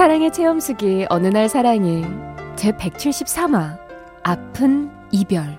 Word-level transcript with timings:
사랑의 0.00 0.32
체험수기 0.32 1.04
어느 1.10 1.26
날 1.26 1.46
사랑이 1.46 2.06
제 2.56 2.72
173화 2.72 3.78
아픈 4.22 4.90
이별 5.10 5.58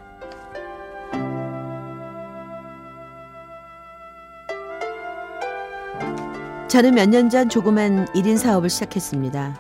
저는 6.70 6.95
몇 6.95 7.09
년 7.09 7.30
전 7.30 7.50
조그만 7.50 8.05
1인 8.16 8.36
사업을 8.40 8.72
시작했습니다. 8.72 9.59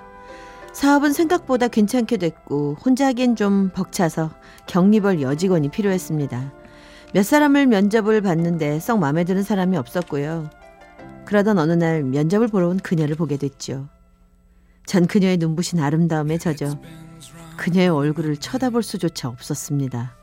사업은 0.73 1.13
생각보다 1.13 1.67
괜찮게 1.67 2.17
됐고 2.17 2.77
혼자 2.83 3.05
하기엔 3.05 3.35
좀 3.35 3.69
벅차서 3.75 4.31
격리벌 4.65 5.21
여직원이 5.21 5.69
필요했습니다. 5.69 6.53
몇 7.13 7.23
사람을 7.23 7.67
면접을 7.67 8.21
봤는데 8.21 8.79
썩 8.79 8.97
마음에 8.97 9.25
드는 9.25 9.43
사람이 9.43 9.77
없었고요. 9.77 10.49
그러던 11.25 11.59
어느 11.59 11.73
날 11.73 12.01
면접을 12.01 12.47
보러 12.47 12.69
온 12.69 12.77
그녀를 12.77 13.15
보게 13.15 13.37
됐죠. 13.37 13.87
전 14.85 15.07
그녀의 15.07 15.37
눈부신 15.37 15.79
아름다움에 15.79 16.37
젖어 16.37 16.79
그녀의 17.57 17.89
얼굴을 17.89 18.37
쳐다볼 18.37 18.83
수조차 18.83 19.29
없었습니다. 19.29 20.15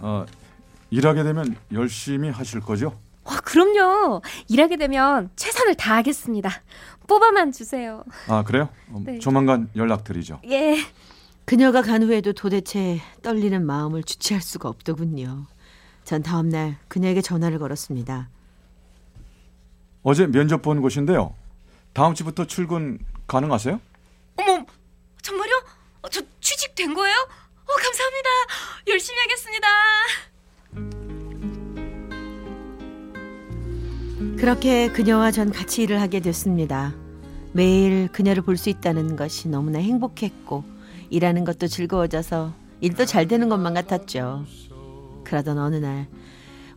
어, 0.00 0.26
일하게 0.90 1.22
되면 1.22 1.56
열심히 1.72 2.30
하실 2.30 2.60
거죠? 2.60 2.98
와, 3.24 3.40
그럼요. 3.40 4.22
일하게 4.48 4.76
되면 4.76 5.30
최선을 5.36 5.74
다하겠습니다. 5.74 6.50
뽑아만 7.06 7.52
주세요. 7.52 8.04
아 8.28 8.42
그래요? 8.42 8.68
어, 8.90 9.02
네. 9.04 9.18
조만간 9.18 9.68
연락드리죠. 9.76 10.40
예. 10.48 10.78
그녀가 11.44 11.80
간 11.82 12.02
후에도 12.02 12.32
도대체 12.32 13.00
떨리는 13.22 13.64
마음을 13.64 14.02
주체할 14.02 14.42
수가 14.42 14.68
없더군요. 14.68 15.46
전 16.04 16.22
다음 16.22 16.48
날 16.48 16.76
그녀에게 16.88 17.20
전화를 17.20 17.58
걸었습니다. 17.58 18.28
어제 20.08 20.24
면접 20.28 20.62
본 20.62 20.80
곳인데요. 20.82 21.34
다음 21.92 22.14
주부터 22.14 22.44
출근 22.44 22.96
가능하세요? 23.26 23.80
어머, 24.36 24.64
정말요? 25.20 25.52
어, 26.02 26.08
저 26.08 26.20
취직된 26.40 26.94
거예요? 26.94 27.16
어, 27.16 27.72
감사합니다. 27.74 28.30
열심히 28.86 29.18
하겠습니다. 29.18 29.66
그렇게 34.38 34.92
그녀와 34.92 35.32
전 35.32 35.50
같이 35.50 35.82
일을 35.82 36.00
하게 36.00 36.20
됐습니다. 36.20 36.94
매일 37.52 38.06
그녀를 38.12 38.44
볼 38.44 38.56
수 38.56 38.68
있다는 38.70 39.16
것이 39.16 39.48
너무나 39.48 39.80
행복했고 39.80 40.62
일하는 41.10 41.44
것도 41.44 41.66
즐거워져서 41.66 42.54
일도 42.80 43.06
잘 43.06 43.26
되는 43.26 43.48
것만 43.48 43.74
같았죠. 43.74 44.44
그러던 45.24 45.58
어느 45.58 45.74
날 45.76 46.06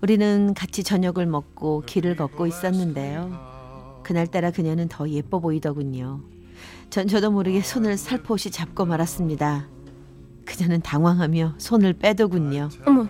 우리는 0.01 0.53
같이 0.53 0.83
저녁을 0.83 1.25
먹고 1.25 1.83
길을 1.85 2.15
걷고 2.15 2.47
있었는데요. 2.47 4.01
그날따라 4.03 4.51
그녀는 4.51 4.87
더 4.87 5.09
예뻐 5.09 5.39
보이더군요. 5.39 6.21
전 6.89 7.07
저도 7.07 7.31
모르게 7.31 7.61
손을 7.61 7.97
살포시 7.97 8.49
잡고 8.51 8.85
말았습니다. 8.85 9.67
그녀는 10.45 10.81
당황하며 10.81 11.55
손을 11.57 11.93
빼더군요. 11.93 12.69
어머, 12.85 13.07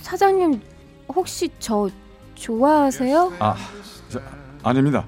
사장님 0.00 0.60
혹시 1.08 1.50
저 1.58 1.90
좋아하세요? 2.34 3.32
아, 3.40 3.56
저, 4.08 4.20
아닙니다. 4.62 5.04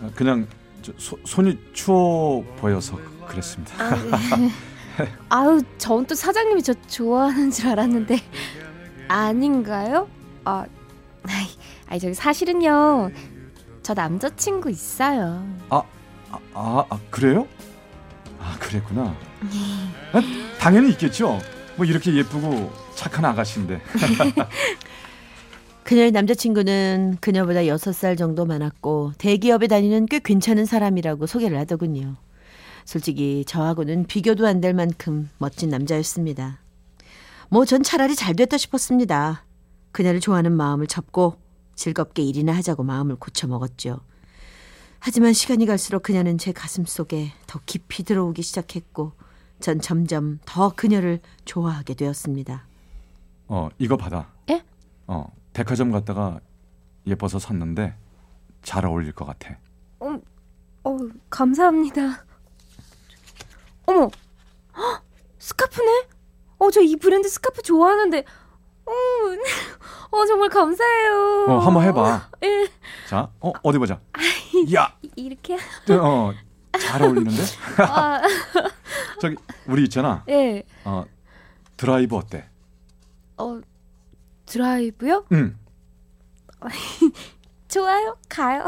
아, 0.00 0.10
그냥 0.14 0.46
저, 0.80 0.92
소, 0.96 1.18
손이 1.24 1.58
추워 1.72 2.42
보여서 2.56 2.98
그랬습니다. 3.26 3.74
아, 3.84 4.36
네. 4.36 4.50
아유, 5.28 5.60
전또 5.76 6.14
사장님이 6.14 6.62
저 6.62 6.72
좋아하는 6.88 7.50
줄 7.50 7.68
알았는데 7.68 8.18
아닌가요? 9.08 10.08
아, 10.44 10.64
아이, 11.24 11.46
아이 11.88 11.98
저기 12.00 12.14
사실은요. 12.14 13.10
저 13.82 13.94
남자친구 13.94 14.70
있어요. 14.70 15.44
아, 15.70 15.82
아, 16.30 16.38
아, 16.54 16.84
아, 16.90 16.98
그래요? 17.10 17.46
아 18.40 18.56
그랬구나. 18.60 19.14
아, 20.12 20.20
당연히 20.60 20.90
있겠죠. 20.90 21.38
뭐 21.76 21.86
이렇게 21.86 22.14
예쁘고 22.14 22.70
착한 22.94 23.24
아가씨인데. 23.24 23.80
그녀의 25.84 26.10
남자친구는 26.12 27.16
그녀보다 27.20 27.60
6살 27.62 28.18
정도 28.18 28.44
많았고 28.44 29.12
대기업에 29.16 29.68
다니는 29.68 30.04
꽤 30.06 30.18
괜찮은 30.18 30.66
사람이라고 30.66 31.26
소개를 31.26 31.58
하더군요. 31.58 32.16
솔직히 32.84 33.44
저하고는 33.46 34.04
비교도 34.06 34.46
안 34.46 34.60
될 34.60 34.74
만큼 34.74 35.30
멋진 35.38 35.70
남자였습니다. 35.70 36.58
뭐 37.50 37.64
전 37.64 37.82
차라리 37.82 38.14
잘 38.14 38.34
됐다 38.34 38.58
싶었습니다. 38.58 39.44
그녀를 39.92 40.20
좋아하는 40.20 40.52
마음을 40.52 40.86
접고 40.86 41.36
즐겁게 41.74 42.22
일이나 42.22 42.54
하자고 42.56 42.82
마음을 42.82 43.16
고쳐 43.16 43.46
먹었죠. 43.46 44.00
하지만 45.00 45.32
시간이 45.32 45.64
갈수록 45.66 46.02
그녀는 46.02 46.38
제 46.38 46.52
가슴 46.52 46.84
속에 46.84 47.32
더 47.46 47.60
깊이 47.64 48.02
들어오기 48.02 48.42
시작했고 48.42 49.12
전 49.60 49.80
점점 49.80 50.40
더 50.44 50.70
그녀를 50.74 51.20
좋아하게 51.44 51.94
되었습니다. 51.94 52.66
어 53.48 53.68
이거 53.78 53.96
받아. 53.96 54.30
예? 54.50 54.62
어 55.06 55.30
백화점 55.52 55.90
갔다가 55.90 56.40
예뻐서 57.06 57.38
샀는데 57.38 57.94
잘 58.62 58.84
어울릴 58.84 59.12
것 59.12 59.24
같아. 59.24 59.56
어, 60.00 60.18
어 60.84 60.98
감사합니다. 61.30 62.24
어머, 63.86 64.10
헉, 64.76 65.02
스카프네? 65.38 66.08
어, 66.58 66.70
저 66.70 66.80
이 66.82 66.96
브랜드 66.96 67.28
스카프 67.28 67.62
좋아하는데, 67.62 68.24
어, 68.86 68.90
어 70.16 70.26
정말 70.26 70.48
감사해요. 70.48 71.46
어 71.48 71.58
한번 71.58 71.84
해봐. 71.84 72.30
예, 72.44 72.68
자, 73.08 73.30
어 73.40 73.52
어디 73.62 73.78
보자. 73.78 74.00
야, 74.74 74.96
이- 75.02 75.10
이렇게. 75.16 75.56
어 75.90 76.32
잘 76.78 77.02
어울리는데? 77.02 77.42
아, 77.82 78.22
저기 79.20 79.36
우리 79.66 79.82
있잖아. 79.84 80.24
예, 80.28 80.62
어 80.84 81.04
드라이브 81.76 82.16
어때? 82.16 82.48
어 83.36 83.60
드라이브요? 84.46 85.26
응. 85.32 85.58
좋아요, 87.68 88.16
가요. 88.28 88.64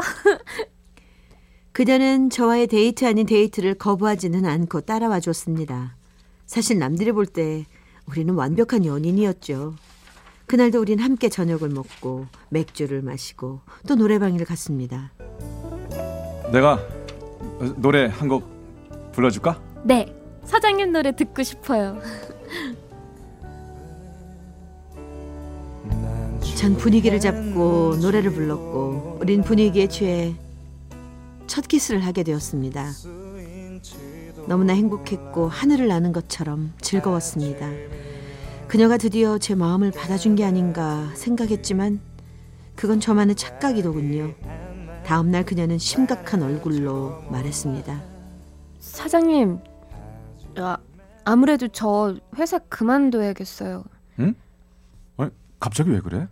그녀는 1.71 2.29
저와의 2.29 2.67
데이트 2.67 3.05
아닌 3.05 3.25
데이트를 3.25 3.75
거부하지는 3.75 4.45
않고 4.45 4.81
따라와 4.81 5.19
줬습니다. 5.19 5.95
사실 6.45 6.77
남들이 6.79 7.11
볼 7.11 7.25
때 7.25 7.65
우리는 8.07 8.33
완벽한 8.33 8.85
연인이었죠. 8.85 9.75
그날도 10.47 10.81
우린 10.81 10.99
함께 10.99 11.29
저녁을 11.29 11.69
먹고 11.69 12.25
맥주를 12.49 13.01
마시고 13.01 13.61
또 13.87 13.95
노래방을 13.95 14.43
갔습니다. 14.45 15.11
내가 16.51 16.73
어, 16.73 17.73
노래 17.77 18.07
한 18.07 18.27
곡 18.27 18.43
불러줄까? 19.13 19.61
네, 19.83 20.13
사장님 20.45 20.91
노래 20.91 21.15
듣고 21.15 21.43
싶어요. 21.43 21.99
전 26.57 26.77
분위기를 26.77 27.19
잡고 27.19 27.95
노래를 28.01 28.31
불렀고 28.33 29.17
우린 29.19 29.41
분위기에 29.41 29.87
취해 29.87 30.35
첫 31.47 31.67
키스를 31.67 32.05
하게 32.05 32.23
되었습니다. 32.23 32.91
너무나 34.47 34.73
행복했고 34.73 35.47
하늘을 35.47 35.87
나는 35.87 36.11
것처럼 36.13 36.73
즐거웠습니다. 36.81 37.67
그녀가 38.67 38.97
드디어 38.97 39.37
제 39.37 39.55
마음을 39.55 39.91
받아준 39.91 40.35
게 40.35 40.45
아닌가 40.45 41.09
생각했지만 41.15 41.99
그건 42.75 42.99
저만의 42.99 43.35
착각이더군요. 43.35 44.33
다음 45.05 45.31
날 45.31 45.45
그녀는 45.45 45.77
심각한 45.77 46.41
얼굴로 46.41 47.21
말했습니다. 47.29 48.01
사장님, 48.79 49.59
아, 50.57 50.77
아무래도 51.25 51.67
저 51.67 52.15
회사 52.37 52.57
그만둬야겠어요. 52.59 53.83
응? 54.19 54.33
아니, 55.17 55.31
갑자기 55.59 55.91
왜 55.91 55.99
그래? 55.99 56.27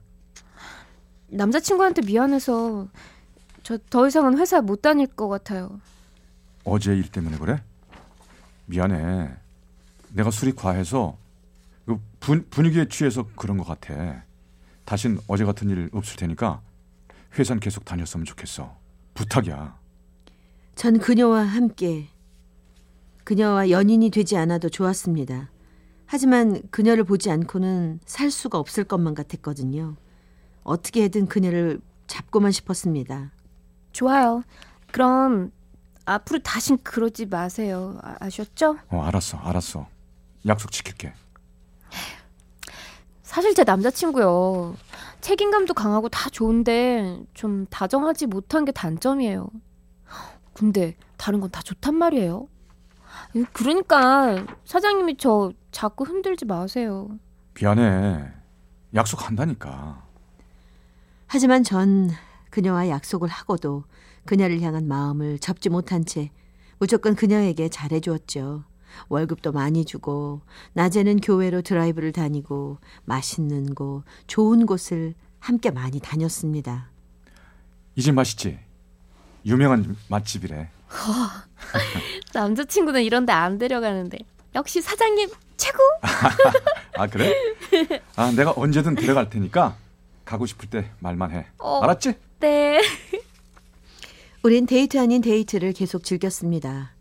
남자친구한테 1.28 2.02
미안해서 2.04 2.88
저 3.64 3.78
더 3.90 4.08
이상은 4.08 4.38
회사 4.40 4.62
못 4.62 4.82
다닐 4.82 5.06
것 5.06 5.28
같아요. 5.28 5.80
어제 6.64 6.96
일 6.96 7.12
때문에 7.12 7.38
그래? 7.38 7.62
미안해. 8.70 9.36
내가 10.14 10.32
술이 10.32 10.54
과해서 10.54 11.18
그 11.86 12.00
분, 12.20 12.46
분위기에 12.50 12.88
취해서 12.88 13.28
그런 13.36 13.58
것 13.58 13.66
같아. 13.66 14.24
다신 14.86 15.20
어제 15.28 15.44
같은 15.44 15.70
일 15.70 15.90
없을 15.92 16.18
테니까 16.18 16.62
회사는 17.38 17.60
계속 17.60 17.84
다녔으면 17.86 18.26
좋겠어. 18.26 18.76
부탁이야. 19.16 19.78
전 20.76 21.00
그녀와 21.00 21.44
함께 21.44 22.08
그녀와 23.24 23.70
연인이 23.70 24.10
되지 24.10 24.38
않아도 24.38 24.70
좋았습니다. 24.70 25.50
하지만 26.06 26.62
그녀를 26.72 27.04
보지 27.04 27.30
않고는 27.30 28.00
살 28.06 28.32
수가 28.32 28.58
없을 28.58 28.84
것만 28.84 29.14
같았거든요. 29.14 29.96
어떻게든 30.64 31.28
그녀를 31.28 31.82
잡고만 32.08 32.52
싶었습니다. 32.52 33.32
좋아요. 33.92 34.44
그럼 34.92 35.52
앞으로 36.10 36.40
다신 36.40 36.78
그러지 36.84 37.28
마세요. 37.28 37.98
아, 38.02 38.16
아셨죠? 38.20 38.78
어, 38.90 39.02
알았어, 39.04 39.38
알았어. 39.38 39.88
약속 40.48 40.72
지킬게. 40.72 41.14
사실 43.22 43.54
제 43.54 43.64
남자친구요. 43.64 44.76
책임감도 45.22 45.74
강하고 45.76 46.10
다 46.10 46.30
좋은데 46.30 47.22
좀 47.36 47.68
다정하지 47.70 48.26
못한 48.26 48.66
게 48.66 48.72
단점이에요. 48.72 49.50
근데 50.54 50.96
다른 51.18 51.40
건 51.40 51.52
다 51.52 51.62
좋단 51.62 51.94
말이에요. 51.96 52.48
그러니까 53.54 54.46
사장님이 54.66 55.18
저 55.18 55.52
자꾸 55.72 56.06
흔들지 56.06 56.46
마세요. 56.46 57.08
미안해. 57.54 58.32
약속한다니까. 58.96 60.04
하지만 61.28 61.64
전 61.64 62.10
그녀와 62.50 62.90
약속을 62.90 63.30
하고도 63.30 63.84
그녀를 64.30 64.62
향한 64.62 64.88
마음을 64.88 65.40
접지 65.40 65.70
못한 65.70 66.06
채 66.06 66.30
무조건 66.78 67.16
그녀에게 67.16 67.68
잘해주었죠. 67.68 68.64
월급도 69.08 69.52
많이 69.52 69.86
주고 69.86 70.42
낮에는 70.74 71.20
교회로 71.22 71.64
드라이브를 71.64 72.12
다니고 72.12 72.78
맛있는 73.06 73.74
곳, 73.74 74.04
좋은 74.28 74.68
곳을 74.68 75.16
함께 75.40 75.72
많이 75.72 76.00
다녔습니다. 76.00 76.90
이 77.96 78.02
집 78.04 78.14
맛있지? 78.14 78.60
유명한 79.48 79.98
맛집이래. 80.10 80.70
남자친구는 82.32 83.02
이런데 83.02 83.34
안 83.34 83.58
데려가는데 83.58 84.20
역시 84.54 84.80
사장님 84.80 85.28
최고. 85.58 85.80
아 86.98 87.08
그래? 87.08 87.34
아 88.16 88.32
내가 88.32 88.54
언제든 88.56 88.94
데려갈 88.94 89.32
테니까 89.32 89.76
가고 90.24 90.46
싶을 90.46 90.70
때 90.70 90.92
말만 91.00 91.32
해. 91.32 91.48
어. 91.58 91.80
알았지? 91.82 92.14
네. 92.42 92.80
우린 94.44 94.66
데이트 94.66 94.98
아닌 94.98 95.22
데이트를 95.22 95.74
계속 95.74 96.04
즐겼습니다. 96.04 96.94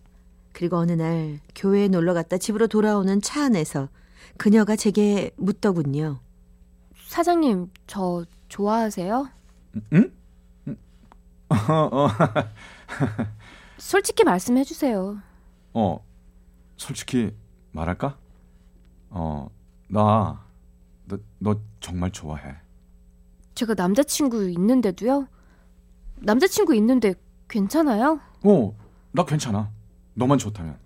그리고 0.52 0.76
어느 0.76 0.92
날 0.92 1.38
교외에 1.54 1.88
놀러 1.88 2.12
갔다 2.14 2.36
집으로 2.36 2.66
돌아오는 2.66 3.20
차 3.22 3.44
안에서 3.44 3.88
그녀가 4.36 4.74
제게 4.74 5.30
묻더군요. 5.36 6.18
사장님 7.06 7.70
저 7.86 8.24
좋아하세요? 8.48 9.28
응? 9.92 10.12
어, 11.48 11.54
어, 11.54 12.08
솔직히 13.78 14.24
말씀해 14.24 14.64
주세요. 14.64 15.18
어, 15.74 16.04
솔직히 16.76 17.32
말할까? 17.70 18.18
어, 19.10 19.48
나, 19.86 20.44
너, 21.04 21.18
너 21.38 21.60
정말 21.80 22.10
좋아해. 22.10 22.56
제가 23.54 23.74
남자친구 23.74 24.50
있는데도요? 24.50 25.28
남자친구 26.16 26.74
있는데 26.76 27.14
괜찮아요? 27.48 28.20
어, 28.44 28.74
나 29.12 29.24
괜찮아. 29.24 29.70
너만 30.14 30.38
좋다면. 30.38 30.76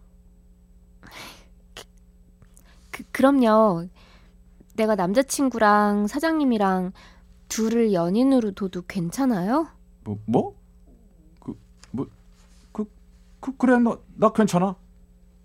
그, 2.91 3.03
그럼요. 3.11 3.89
내가 4.77 4.95
남자친구랑 4.95 6.07
사장님이랑 6.07 6.93
둘을 7.49 7.93
연인으로 7.93 8.53
둬도 8.53 8.83
괜찮아요? 8.87 9.69
뭐, 10.05 10.19
뭐? 10.27 10.55
그, 11.41 11.59
뭐, 11.91 12.07
그, 12.73 12.85
그, 13.41 13.57
그 13.57 13.67
래, 13.67 13.79
나, 13.79 13.97
나 14.15 14.31
괜찮아. 14.33 14.75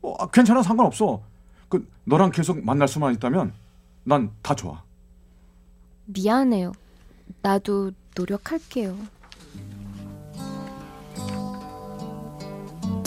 어, 0.01 0.15
아, 0.19 0.27
괜찮아, 0.27 0.61
상관없어. 0.61 1.21
그, 1.69 1.87
너랑 2.05 2.31
계속 2.31 2.63
만날 2.63 2.87
수만 2.87 3.13
있다면 3.13 3.53
난 4.03 4.31
다 4.41 4.55
좋아. 4.55 4.83
미안해요. 6.05 6.71
나도 7.41 7.91
노력할게요. 8.15 8.97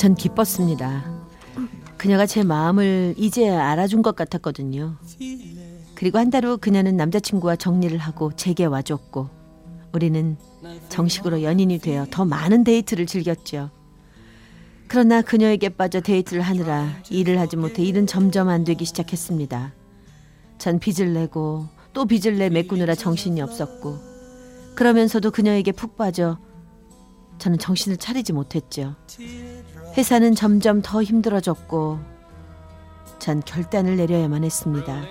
전 0.01 0.15
기뻤습니다. 0.15 1.05
그녀가 1.99 2.25
제 2.25 2.43
마음을 2.43 3.15
이제 3.19 3.51
알아준 3.51 4.01
것 4.01 4.17
같았거든요. 4.17 4.97
그리고 5.95 6.17
한 6.19 6.31
달 6.31 6.47
후 6.47 6.57
그녀는 6.57 6.97
남자친구와 6.97 7.57
정리를 7.57 7.99
하고 7.99 8.33
제게 8.35 8.65
와줬고 8.65 9.29
우리는 9.93 10.39
정식으로 10.89 11.43
연인이 11.43 11.79
되어 11.79 12.07
더 12.11 12.25
많은 12.25 12.65
데이트를 12.65 13.05
즐겼죠. 13.05 13.69
그러나 14.89 15.21
그녀에게 15.21 15.69
빠져 15.69 16.01
데이트를 16.01 16.41
하느라 16.41 16.89
일을 17.11 17.39
하지 17.39 17.59
못해 17.59 17.83
일은 17.83 18.07
점점 18.07 18.49
안 18.49 18.65
되기 18.65 18.87
시작했습니다. 18.87 19.75
전 20.57 20.79
빚을 20.79 21.13
내고 21.13 21.67
또 21.93 22.07
빚을 22.07 22.39
내 22.39 22.49
메꾸느라 22.49 22.95
정신이 22.95 23.43
없었고 23.43 23.99
그러면서도 24.77 25.31
그녀에게 25.31 25.73
푹 25.73 25.99
빠져 25.99 26.39
저는 27.37 27.59
정신을 27.59 27.97
차리지 27.99 28.33
못했죠. 28.33 28.95
회사는 29.97 30.35
점점 30.35 30.83
더 30.83 31.03
힘들어졌고 31.03 32.01
전 33.19 33.41
결단을 33.41 33.97
내려야만 33.97 34.45
했습니다. 34.45 35.03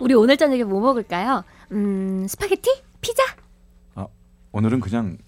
우리 0.00 0.14
오늘 0.14 0.36
저녁에 0.36 0.64
뭐 0.64 0.80
먹을까요? 0.80 1.44
음, 1.72 2.26
스파게티? 2.28 2.82
피자? 3.00 3.22
아, 3.94 4.06
오늘은 4.52 4.80
그냥 4.80 5.18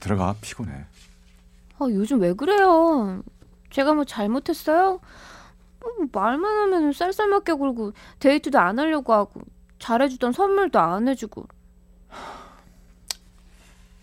들어가 0.00 0.34
피곤해. 0.40 0.72
아, 1.78 1.84
요즘 1.90 2.20
왜 2.20 2.32
그래요? 2.32 3.22
제가 3.70 3.92
뭐 3.92 4.04
잘못했어요? 4.04 5.00
뭐 5.80 5.90
말만 6.12 6.44
하면 6.72 6.92
쌀쌀맞게 6.92 7.52
굴고 7.52 7.92
데이트도 8.18 8.58
안 8.58 8.78
하려고 8.78 9.12
하고 9.12 9.42
잘해주던 9.78 10.32
선물도 10.32 10.80
안 10.80 11.06
해주고 11.06 11.46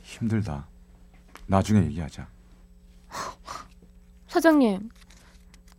힘들다. 0.04 0.68
나중에 1.48 1.84
얘기하자. 1.88 2.28
사장님 4.36 4.90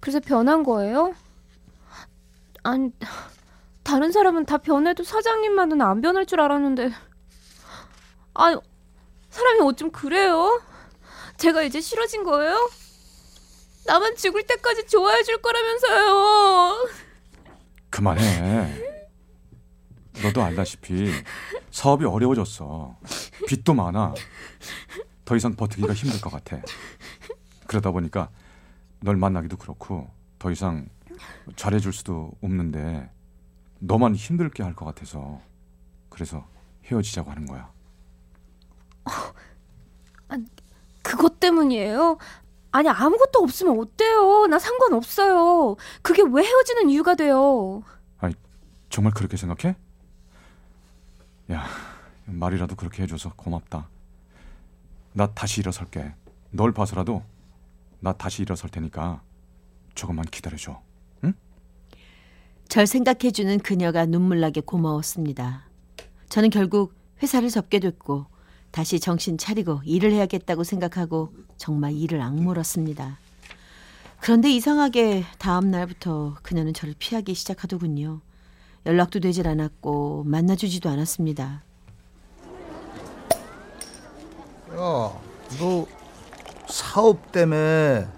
그래서 0.01 0.19
변한 0.19 0.63
거예요? 0.63 1.15
아니 2.63 2.91
다른 3.83 4.13
사람은 4.13 4.47
다 4.47 4.57
변해도 4.57 5.05
사장님만은 5.05 5.83
안 5.83 6.01
변할 6.01 6.25
줄 6.25 6.41
알았는데 6.41 6.91
아니 8.33 8.57
사람이 9.29 9.61
어쩜 9.61 9.91
그래요? 9.91 10.63
제가 11.37 11.65
이제 11.65 11.83
싫어진 11.83 12.25
거예요? 12.25 12.71
나만 13.85 14.17
죽을 14.17 14.43
때까지 14.47 14.87
좋아해 14.87 15.23
줄 15.23 15.37
거라면서요. 15.43 16.89
그만해. 17.91 19.05
너도 20.23 20.43
알다시피 20.43 21.13
사업이 21.71 22.07
어려워졌어. 22.07 22.99
빚도 23.49 23.75
많아. 23.75 24.15
더 25.27 25.37
이상 25.37 25.55
버티기가 25.55 25.93
힘들 25.93 26.23
것 26.23 26.31
같아. 26.31 26.63
그러다 27.67 27.91
보니까 27.91 28.31
널 29.07 29.15
만나기도 29.17 29.57
그렇고 29.57 30.11
더 30.41 30.51
이상 30.51 30.89
잘해줄 31.55 31.93
수도 31.93 32.33
없는데 32.43 33.09
너만 33.79 34.17
힘들게 34.17 34.65
할 34.65 34.75
것 34.75 34.85
같아서 34.85 35.41
그래서 36.11 36.45
헤어지자고 36.87 37.31
하는 37.31 37.47
거야. 37.47 37.71
그것 41.03 41.39
때문이에요? 41.39 42.19
아니 42.73 42.89
아무것도 42.89 43.39
없으면 43.45 43.79
어때요? 43.79 44.49
나 44.49 44.59
상관없어요. 44.59 45.77
그게 46.03 46.23
왜 46.29 46.43
헤어지는 46.43 46.91
이유가 46.91 47.15
돼요? 47.15 47.83
정말 48.89 49.13
그렇게 49.13 49.37
생각해? 49.37 49.77
야, 51.53 51.65
말이라도 52.25 52.75
그렇게 52.77 53.03
해줘서 53.03 53.33
고맙다. 53.37 53.89
나 55.13 55.27
다시 55.33 55.61
일어설게. 55.61 56.13
널 56.51 56.73
봐서라도 56.73 57.23
나 58.07 58.13
다시 58.13 58.43
일어설 58.43 58.71
테니까 58.71 59.21
조금만 59.97 60.25
기다려줘. 60.27 60.81
절 62.69 62.87
생각해주는 62.87 63.59
그녀가 63.59 64.07
눈물나게 64.07 64.61
고마웠습니다. 64.61 65.65
저는 66.29 66.51
결국 66.51 66.95
회사를 67.21 67.49
접게 67.49 67.81
됐고 67.81 68.27
다시 68.71 69.01
정신 69.01 69.39
차리고 69.39 69.81
일을 69.85 70.13
해야겠다고 70.13 70.63
생각하고 70.63 71.33
정말 71.57 71.95
일을 71.95 72.21
악물었습니다. 72.21 73.19
그런데 74.21 74.53
이상하게 74.53 75.25
다음 75.39 75.73
날부터 75.73 76.37
그녀는 76.43 76.75
저를 76.75 76.95
피하기 76.97 77.35
시작하더군요. 77.35 78.21
연락도 78.85 79.19
되질 79.19 79.49
않았고 79.49 80.23
만나주지도 80.27 80.89
않았습니다. 80.89 81.65
야, 84.75 85.21
너 85.59 85.87
사업 86.97 87.31
때문에 87.31 88.09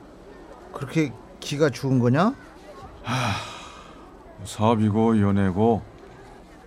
그렇게 0.73 1.13
기가 1.41 1.69
죽은 1.69 1.99
거냐? 1.99 2.33
사업이고 4.45 5.21
연애고 5.21 5.83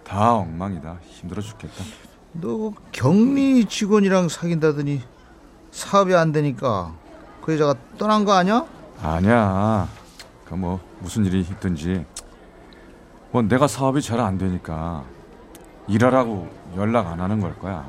다 0.04 0.34
엉망이다. 0.34 0.98
힘들어 1.04 1.42
죽겠다. 1.42 1.86
너 2.34 2.74
격리 2.92 3.64
직원이랑 3.64 4.28
사귄다더니 4.28 5.02
사업이 5.72 6.14
안 6.14 6.34
되니까 6.34 6.94
그 7.42 7.54
여자가 7.54 7.76
떠난 7.98 8.26
거 8.26 8.34
아니야? 8.34 8.66
아니야. 9.02 9.88
그 10.50 10.56
뭐 10.56 10.82
무슨 11.00 11.24
일이 11.26 11.40
있든지 11.40 12.06
뭐 13.32 13.42
내가 13.42 13.70
사업이 13.70 14.02
잘 14.02 14.20
안 14.20 14.38
되니까 14.38 15.06
일하라고 15.88 16.50
연락 16.76 17.08
안 17.08 17.22
하는 17.22 17.40
걸 17.40 17.58
거야. 17.58 17.88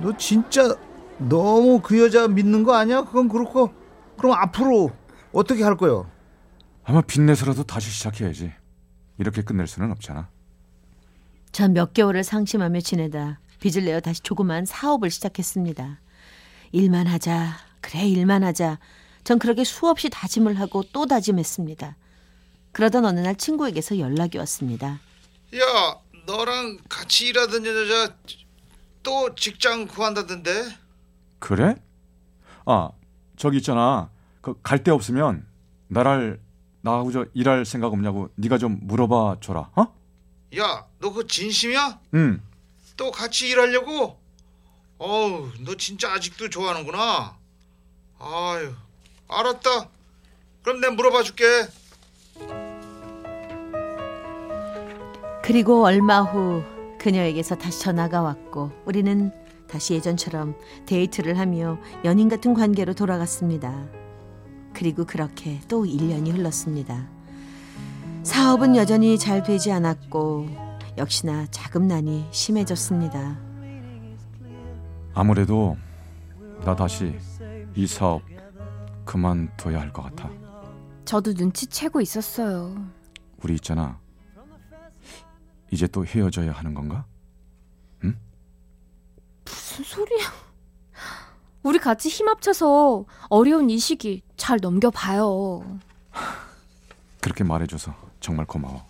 너 0.00 0.12
진짜 0.16 0.74
너무 1.18 1.80
그 1.80 1.98
여자 2.02 2.28
믿는 2.28 2.64
거 2.64 2.74
아니야? 2.74 3.04
그건 3.04 3.28
그렇고 3.28 3.72
그럼 4.18 4.32
앞으로 4.38 4.90
어떻게 5.32 5.62
할 5.62 5.76
거요? 5.76 6.10
아마 6.84 7.00
빚내서라도 7.00 7.64
다시 7.64 7.90
시작해야지. 7.90 8.52
이렇게 9.18 9.42
끝낼 9.42 9.66
수는 9.66 9.90
없잖아. 9.92 10.28
전 11.52 11.72
몇 11.72 11.94
개월을 11.94 12.24
상심하며 12.24 12.80
지내다 12.80 13.38
빚을 13.60 13.84
내어 13.84 14.00
다시 14.00 14.20
조그만 14.20 14.64
사업을 14.66 15.10
시작했습니다. 15.10 16.00
일만 16.72 17.06
하자, 17.06 17.52
그래 17.80 18.06
일만 18.06 18.42
하자. 18.42 18.78
전 19.22 19.38
그렇게 19.38 19.64
수없이 19.64 20.10
다짐을 20.10 20.58
하고 20.58 20.82
또 20.92 21.06
다짐했습니다. 21.06 21.96
그러던 22.72 23.04
어느 23.04 23.20
날 23.20 23.36
친구에게서 23.36 23.98
연락이 24.00 24.36
왔습니다. 24.38 25.00
야, 25.54 25.98
너랑 26.26 26.78
같이 26.88 27.28
일하던 27.28 27.64
여자 27.64 28.14
또 29.04 29.34
직장 29.36 29.86
구한다던데? 29.86 30.50
그래? 31.38 31.76
아 32.66 32.90
저기 33.36 33.58
있잖아. 33.58 34.10
그 34.40 34.54
갈 34.62 34.82
데 34.82 34.90
없으면 34.90 35.46
나를 35.88 36.40
나하고 36.82 37.12
저 37.12 37.24
일할 37.34 37.64
생각 37.64 37.92
없냐고 37.92 38.28
네가 38.36 38.58
좀 38.58 38.78
물어봐 38.82 39.36
줘라. 39.40 39.70
어? 39.76 39.86
야, 40.58 40.86
너 41.00 41.10
그 41.12 41.26
진심이야? 41.26 42.00
응. 42.14 42.40
또 42.96 43.10
같이 43.10 43.48
일하려고? 43.48 44.18
어우, 44.98 45.50
너 45.64 45.74
진짜 45.76 46.12
아직도 46.12 46.48
좋아하는구나. 46.50 47.36
아유, 48.20 48.72
알았다. 49.28 49.88
그럼 50.62 50.80
내가 50.80 50.92
물어봐 50.94 51.22
줄게. 51.24 51.44
그리고 55.42 55.84
얼마 55.84 56.22
후 56.22 56.62
그녀에게서 56.98 57.56
다시 57.56 57.80
전화가 57.80 58.22
왔고 58.22 58.70
우리는 58.86 59.30
다시 59.74 59.94
예전처럼 59.94 60.54
데이트를 60.86 61.36
하며 61.36 61.78
연인 62.04 62.28
같은 62.28 62.54
관계로 62.54 62.94
돌아갔습니다. 62.94 63.84
그리고 64.72 65.04
그렇게 65.04 65.60
또 65.66 65.82
1년이 65.84 66.32
흘렀습니다. 66.32 67.08
사업은 68.22 68.76
여전히 68.76 69.18
잘 69.18 69.42
되지 69.42 69.72
않았고 69.72 70.46
역시나 70.96 71.46
자금난이 71.50 72.28
심해졌습니다. 72.30 73.36
아무래도 75.12 75.76
나 76.64 76.76
다시 76.76 77.12
이 77.74 77.84
사업 77.88 78.22
그만둬야 79.04 79.80
할 79.80 79.92
것 79.92 80.02
같아. 80.02 80.30
저도 81.04 81.32
눈치채고 81.32 82.00
있었어요. 82.00 82.76
우리 83.42 83.54
있잖아. 83.54 83.98
이제 85.72 85.88
또 85.88 86.06
헤어져야 86.06 86.52
하는 86.52 86.74
건가? 86.74 87.04
무슨 89.76 89.84
소리야? 89.84 90.26
우리 91.64 91.78
같이 91.78 92.08
힘 92.08 92.28
합쳐서 92.28 93.06
어려운 93.28 93.70
이 93.70 93.78
시기 93.78 94.22
잘 94.36 94.58
넘겨봐요. 94.60 95.80
그렇게 97.20 97.42
말해줘서 97.42 97.94
정말 98.20 98.46
고마워. 98.46 98.84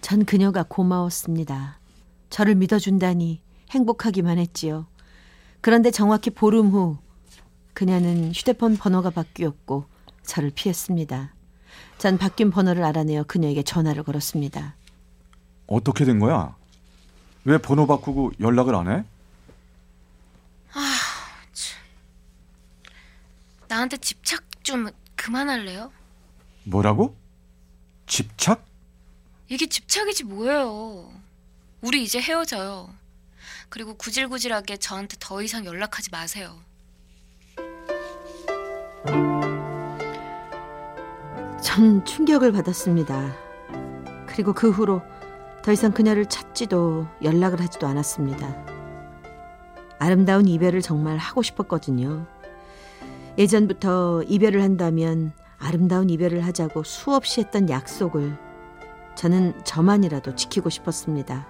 전 0.00 0.24
그녀가 0.24 0.64
고마웠습니다. 0.64 1.78
저를 2.30 2.56
믿어준다니 2.56 3.40
행복하기만 3.70 4.38
했지요. 4.38 4.86
그런데 5.60 5.90
정확히 5.90 6.30
보름 6.30 6.70
후 6.70 6.98
그녀는 7.72 8.32
휴대폰 8.32 8.76
번호가 8.76 9.10
바뀌었고 9.10 9.84
저를 10.24 10.50
피했습니다. 10.54 11.34
전 11.98 12.18
바뀐 12.18 12.50
번호를 12.50 12.82
알아내어 12.82 13.24
그녀에게 13.24 13.62
전화를 13.62 14.02
걸었습니다. 14.02 14.74
어떻게 15.66 16.04
된 16.04 16.18
거야? 16.18 16.56
왜 17.44 17.58
번호 17.58 17.86
바꾸고 17.86 18.32
연락을 18.40 18.74
안 18.74 18.88
해? 18.90 19.04
나한테 23.68 23.96
집착 23.98 24.42
좀 24.62 24.88
그만할래요? 25.16 25.92
뭐라고? 26.64 27.16
집착? 28.06 28.64
이게 29.48 29.66
집착이지 29.66 30.24
뭐예요. 30.24 31.12
우리 31.80 32.02
이제 32.02 32.20
헤어져요. 32.20 32.88
그리고 33.68 33.94
구질구질하게 33.94 34.78
저한테 34.78 35.16
더 35.20 35.42
이상 35.42 35.64
연락하지 35.64 36.10
마세요. 36.10 36.56
전 41.62 42.04
충격을 42.04 42.52
받았습니다. 42.52 43.36
그리고 44.26 44.52
그 44.52 44.70
후로 44.70 45.02
더 45.62 45.72
이상 45.72 45.92
그녀를 45.92 46.26
찾지도 46.26 47.08
연락을 47.22 47.60
하지도 47.60 47.86
않았습니다. 47.86 48.64
아름다운 49.98 50.46
이별을 50.46 50.82
정말 50.82 51.16
하고 51.16 51.42
싶었거든요. 51.42 52.26
예전부터 53.36 54.22
이별을 54.24 54.62
한다면 54.62 55.32
아름다운 55.58 56.10
이별을 56.10 56.44
하자고 56.44 56.82
수없이 56.84 57.40
했던 57.40 57.68
약속을 57.68 58.36
저는 59.16 59.64
저만이라도 59.64 60.34
지키고 60.34 60.70
싶었습니다. 60.70 61.46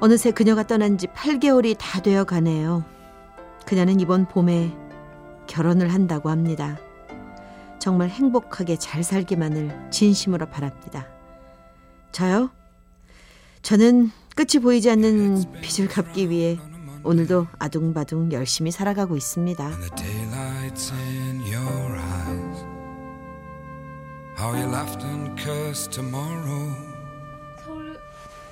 어느새 0.00 0.30
그녀가 0.30 0.62
떠난 0.62 0.98
지 0.98 1.06
8개월이 1.08 1.76
다 1.78 2.00
되어 2.00 2.24
가네요. 2.24 2.84
그녀는 3.66 4.00
이번 4.00 4.26
봄에 4.26 4.72
결혼을 5.46 5.92
한다고 5.92 6.30
합니다. 6.30 6.78
정말 7.78 8.08
행복하게 8.08 8.76
잘 8.76 9.02
살기만을 9.02 9.90
진심으로 9.90 10.46
바랍니다. 10.46 11.06
저요? 12.12 12.50
저는 13.62 14.10
끝이 14.34 14.62
보이지 14.62 14.90
않는 14.90 15.60
빚을 15.60 15.88
갚기 15.88 16.30
위해 16.30 16.58
오늘도 17.06 17.46
아둥바둥 17.58 18.32
열심히 18.32 18.70
살아가고 18.70 19.16
있습니다. 19.16 19.64
And 19.64 19.80
the 19.80 19.90
daylight's 19.96 20.92
in 20.92 21.40
your 21.40 21.96
eyes. 21.96 22.64
How 24.38 24.52
you 24.54 24.68
laughed 24.68 25.04
and 25.06 25.40
cursed 25.40 25.92
tomorrow. 25.92 26.74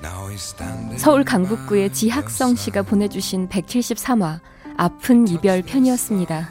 Now 0.03 0.29
he's 0.29 0.43
standing 0.43 0.99
서울 0.99 1.25
강북구의 1.25 1.93
지학성 1.93 2.55
씨가. 2.55 2.83
보내주신 2.83 3.49
173화 3.49 4.41
아픈 4.77 5.29
이별 5.29 5.63
편이었습니다. 5.63 6.51